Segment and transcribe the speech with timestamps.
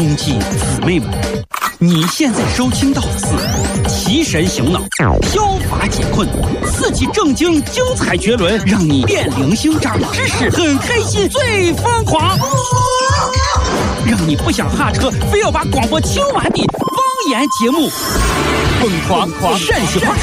[0.00, 1.10] 兄弟姊妹们，
[1.78, 3.26] 你现在收听到的是
[3.86, 4.80] 提神醒脑、
[5.30, 6.26] 消乏解困、
[6.72, 12.34] 刺激正经、精彩绝伦，让你变零星、长知识、很开心、最疯狂，
[14.06, 16.88] 让你不想下车，非要把广播听完的方
[17.28, 17.86] 言节目
[18.80, 20.14] 《疯狂狂陕西话》。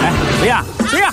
[0.00, 0.10] 哎，
[0.40, 0.64] 谁呀？
[0.88, 1.03] 谁呀？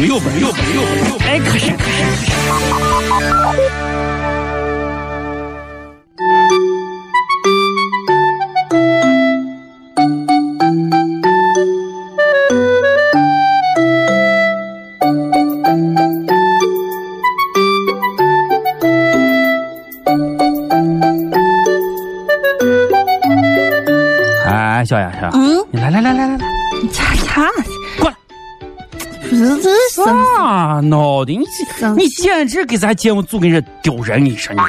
[0.00, 2.30] 朋友们，朋友们，朋友们，哎，可是，可是，可是。
[24.46, 26.46] 哎，小丫头，嗯，你来来来来来来，
[26.82, 27.42] 你擦擦，
[27.98, 28.16] 过来。
[29.30, 31.32] 这这啥闹的？
[31.32, 31.44] 你
[31.96, 34.24] 你简直给咱节目组给人丢人！
[34.24, 34.60] 你说你。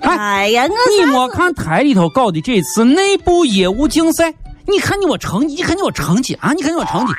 [0.00, 4.32] 哎呀，我你没看台里头搞的这次内部业务竞赛？
[4.66, 6.52] 你看你我成绩，你看你我成绩啊！
[6.52, 7.12] 你看你我成绩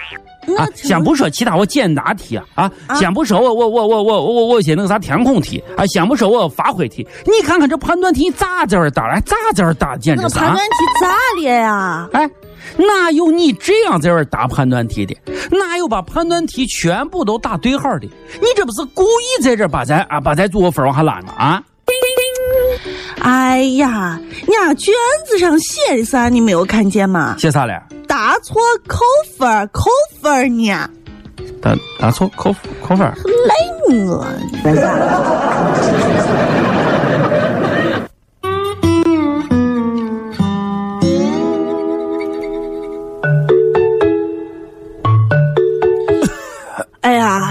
[0.58, 0.68] 啊！
[0.76, 2.96] 先不说其他我简答题啊啊！
[2.96, 5.86] 先不说我我我我我我我些那个啥填空题啊！
[5.88, 9.18] 先不说我发挥题，你看看这判断题咋在这打？
[9.22, 9.96] 咋在这打？
[9.96, 11.08] 简直是判断题咋
[11.42, 12.10] 了呀？
[12.12, 12.30] 哎。
[12.76, 15.16] 哪有你这样在这儿答判断题的？
[15.52, 18.10] 哪有把判断题全部都打对号的？
[18.42, 21.34] 你这不是故意在这儿把咱啊把咱组分往下拉吗？
[21.38, 21.64] 啊！
[23.20, 24.94] 哎呀，你那卷
[25.26, 26.30] 子上写的啥？
[26.30, 27.36] 你没有看见吗？
[27.38, 27.82] 写啥了？
[28.08, 29.00] 答错扣
[29.38, 29.90] 分，扣
[30.22, 30.90] 分呢？
[31.62, 33.12] 答答错扣扣分？
[33.26, 34.26] 累我。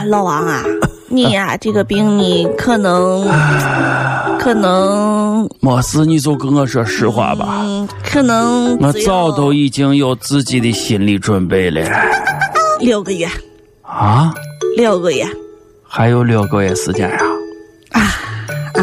[0.06, 0.62] 老王啊，
[1.08, 3.26] 你呀，这个病你可能，
[4.38, 7.62] 可能没事，你就跟我说实话吧。
[7.62, 11.82] 嗯可能我早都已经有自己的心理准备了。
[12.80, 13.28] 六个月
[13.82, 14.32] 啊，
[14.76, 15.26] 六个月，
[15.86, 17.18] 还有六个月时间呀。
[17.92, 18.80] 啊啊！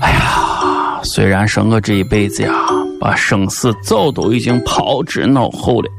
[0.00, 2.50] 哎呀，虽然说我这一辈子呀，
[2.98, 5.90] 把生死早都已经抛之脑后了，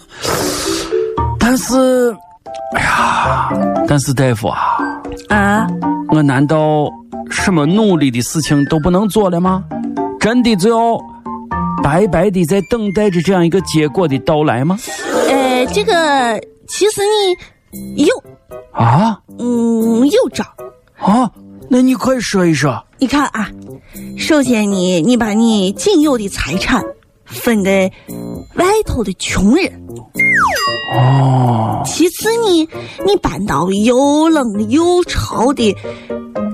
[1.38, 2.12] 但是。
[2.76, 3.50] 哎呀，
[3.88, 4.58] 但是大夫啊，
[5.28, 5.66] 啊，
[6.08, 6.88] 我难道
[7.30, 9.64] 什么努力的事情都不能做了吗？
[10.20, 10.98] 真的就要
[11.82, 14.78] 白白的在等待着这样一个结果的到来吗？
[15.28, 17.00] 呃，这个其实
[17.96, 18.22] 你有
[18.72, 20.44] 啊，嗯，有招
[20.98, 21.30] 啊，
[21.68, 22.84] 那你快说一说。
[22.98, 23.48] 你看啊，
[24.18, 26.84] 首先你你把你仅有的财产
[27.24, 27.90] 分给
[28.56, 29.72] 外头的穷人。
[30.92, 31.82] 哦。
[31.84, 32.68] 其次呢，
[33.06, 35.76] 你搬到又冷又潮的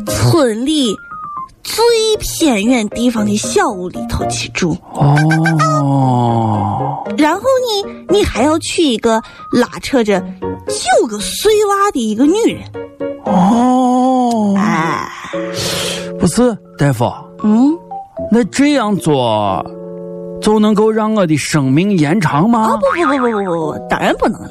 [0.07, 0.95] 村里
[1.63, 1.85] 最
[2.19, 4.77] 偏远地方的小屋里头去住。
[4.95, 5.17] 哦。
[7.17, 10.21] 然后呢，你还要娶一个拉扯着
[10.69, 12.63] 九个碎娃的一个女人。
[13.25, 14.55] 哦。
[14.57, 15.09] 哎。
[16.19, 17.05] 不是，大夫。
[17.43, 17.77] 嗯。
[18.31, 19.65] 那这样做。
[20.47, 22.69] 就能够让我的生命延长吗？
[22.69, 24.51] 啊不不不不不不，当然不能了。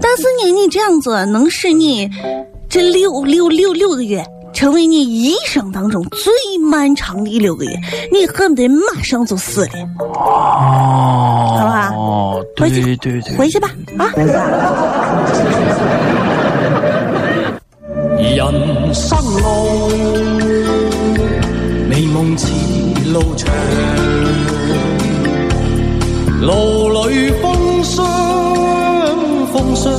[0.00, 2.10] 但是呢，你这样做能使你
[2.68, 6.32] 这六六六六个月成为你一生当中最
[6.68, 7.78] 漫长的六个月，
[8.10, 9.70] 你恨不得马上就死了。
[10.00, 14.10] 哦，好吧，哦，对对对，回去吧，啊。
[18.18, 19.88] 人生路，
[21.88, 22.50] 美梦似
[23.12, 23.46] 路长。
[26.46, 26.52] 路
[27.08, 28.06] 里风霜，
[29.52, 29.92] 风霜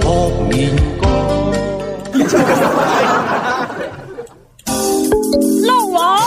[0.00, 1.08] 扑面干。
[5.66, 6.20] 老王，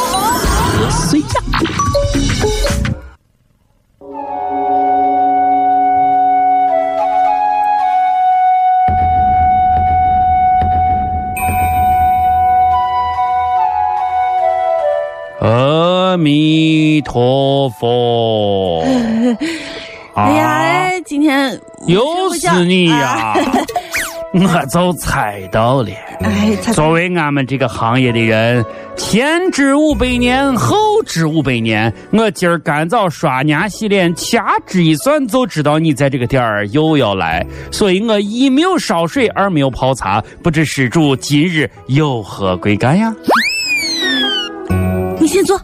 [16.22, 18.84] 弥陀佛。
[20.14, 23.34] 哎呀，今天又是你呀！
[24.34, 25.90] 我就猜到了。
[26.22, 28.64] 哎，作为俺们这个行业的人，
[28.96, 31.94] 前知五百年，后知五百年。
[32.12, 43.14] 我今儿干早刷牙洗脸，掐指一算就知道你在这个点儿又要来，所以我一没有烧水，二没有泡茶，不知施主今日有何贵干呀？
[45.20, 45.60] 你先坐。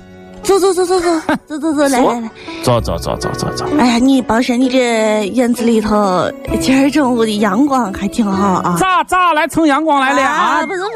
[0.48, 1.12] 走走走走走
[1.46, 2.32] 走走走，来来来，
[2.64, 3.66] 走走走走走走。
[3.78, 8.78] 哎呀，你保证你这院子里头今儿中午的阳光还挺好啊。
[8.80, 10.66] 咋咋来蹭阳光来了啊？
[10.66, 10.90] 不是不是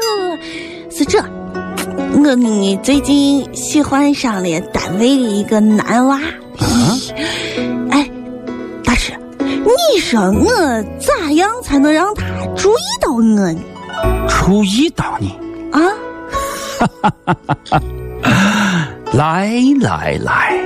[0.88, 1.22] 不是，是这，
[2.14, 6.18] 我呢最近喜欢上了单位的一个男娃。
[7.92, 8.10] 哎，
[8.82, 12.24] 大师，你说我咋样才能让他
[12.56, 13.54] 注意到我呢？
[14.26, 15.36] 注意到你
[15.72, 15.78] 啊？
[19.12, 19.50] 来
[19.80, 20.58] 来来，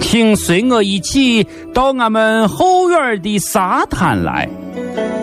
[0.00, 4.48] 请随我一起到俺们后院的沙滩来。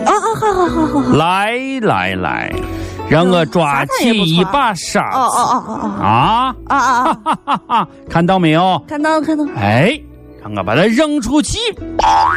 [0.06, 1.16] 啊啊，好好好好好。
[1.16, 2.50] 来来来，
[3.10, 5.18] 让我抓起一把沙子。
[5.18, 5.88] 哦哦哦哦哦。
[6.00, 7.18] 啊啊啊啊！
[7.24, 7.88] 哈哈哈！
[8.08, 8.82] 看到没有？
[8.88, 9.44] 看到看到。
[9.56, 10.00] 哎，
[10.42, 11.58] 让我把它扔出去。
[11.98, 12.32] 哈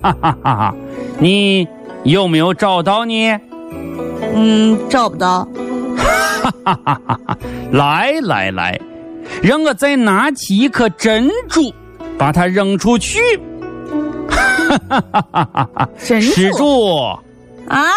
[0.00, 0.74] 哈哈哈哈！
[1.18, 1.66] 你
[2.04, 3.36] 有没有找到呢？
[4.34, 5.46] 嗯，找不到。
[5.96, 7.38] 哈哈哈哈哈！
[7.72, 8.80] 来来来，
[9.42, 11.72] 让我再拿起一颗珍珠，
[12.16, 13.18] 把它扔出去。
[14.68, 15.88] 哈哈哈哈哈！
[15.98, 16.96] 施主
[17.68, 17.88] 啊，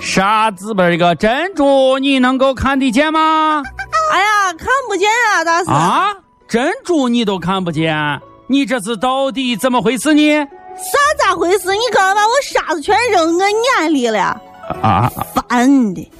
[0.00, 3.62] 沙子边一个珍珠你能够看得见吗？
[4.12, 5.70] 哎呀，看不见啊，大师。
[5.70, 6.08] 啊，
[6.48, 10.38] 珍珠你都看不见，你这是到底怎么回事呢？
[10.76, 11.72] 啥咋回事？
[11.72, 13.44] 你刚刚把我沙子全扔我
[13.80, 14.40] 眼里了。
[14.82, 15.10] 啊！
[15.34, 16.10] 烦的。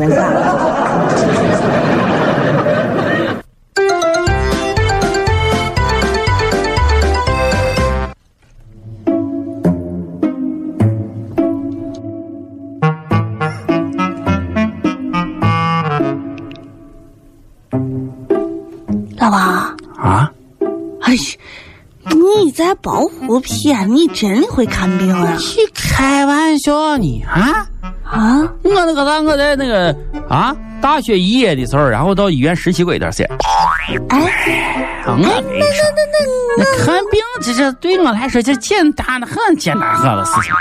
[20.00, 20.31] 啊！
[21.02, 21.20] 哎呀，
[22.43, 23.88] 你在包胡骗？
[23.91, 25.37] 你真的会看病啊？
[25.38, 27.23] 你开玩笑呢？
[27.29, 27.67] 啊？
[28.05, 28.41] 啊！
[28.62, 29.94] 我那个啥，我在那个
[30.29, 33.29] 啊大学毕业的时候，然后到医院实习过一段时间。
[34.08, 34.26] 哎，
[35.06, 35.85] 我跟你说，
[36.58, 40.52] 那看病这这对我来说这简单的很，简单很的事情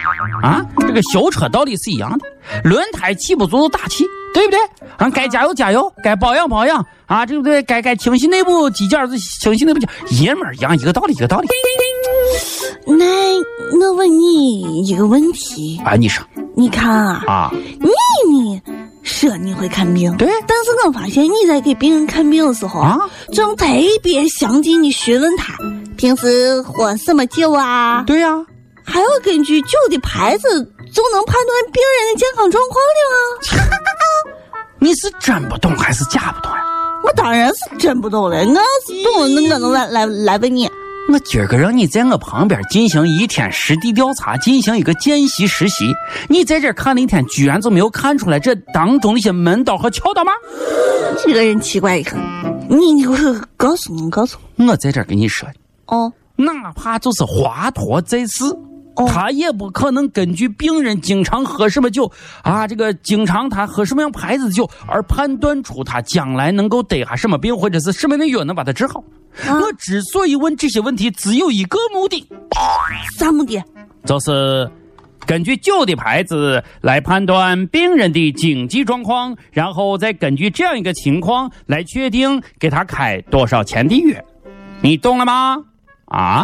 [0.41, 0.61] 啊。
[0.79, 2.25] 这个修车道理是一样的，
[2.63, 4.59] 轮胎起不足打气，对不对？
[4.97, 7.61] 啊，该加油加油，该保养保养啊，对不对？
[7.63, 9.87] 该该清洗内部机件是清洗内部肌，
[10.23, 11.47] 爷们儿一样，一个道理，一个道理。
[12.85, 13.05] 那
[13.87, 16.25] 我问你一个问题啊，你说。
[16.55, 17.51] 你看啊，啊，
[18.29, 18.61] 你呢
[19.01, 22.99] 说你会看病，对，但是我发现你在给病人看病的时候啊，
[23.33, 23.65] 总特
[24.03, 25.53] 别详尽的询问他
[25.95, 28.29] 平时喝什么酒啊，对呀，
[28.83, 30.49] 还要根据酒的牌子
[30.93, 33.79] 就能判断病人的健康状况的啊。
[34.79, 36.63] 你是真不懂还是假不懂呀？
[37.03, 39.27] 我当然是真不懂了，我要是懂，那我
[39.59, 40.69] 能来来来问你。
[41.11, 45.91] 我今儿个让你在我旁边进行一天实地调查，进行一个见习实习。
[46.27, 50.31] 你在这看了一天，居然就没有看出来这当中的一些门道和窍道吗？
[51.23, 52.19] 这个人奇怪一很，
[52.69, 53.17] 你你我
[53.57, 55.49] 告诉你，告诉我，我在这跟你说，
[55.87, 58.43] 哦，哪怕就是华佗在世，
[59.07, 62.11] 他也不可能根据病人经常喝什么酒
[62.43, 69.03] 啊，这个经常他喝什么样牌子的酒而判断出他将来能够得下什么病，或者是什么样的药能把他治好。
[69.47, 72.27] 我之所以问这些问题，只有一个目的，
[73.17, 73.63] 啥目的？
[74.05, 74.69] 就是
[75.25, 84.19] 根据酒的牌子来判断病人的经济状况，然后再根据这样一个情况来确定给他开多少钱的药。
[84.81, 85.57] 你懂了吗？
[86.05, 86.43] 啊，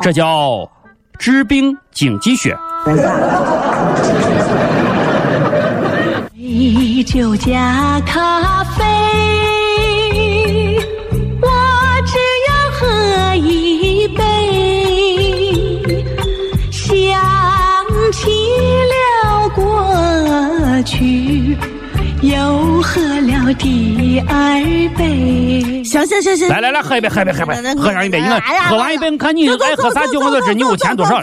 [0.00, 0.70] 这叫
[1.18, 2.56] 治病经济学。
[7.04, 8.53] 酒加 康
[22.44, 24.36] 又喝了第二
[24.98, 25.82] 杯。
[25.82, 28.20] 行行行行，来来来，喝一杯，喝一杯，喝一杯，喝上一杯。
[28.20, 31.22] 你看，喝完一杯，你看你爱喝啥酒，我就知你有钱多少。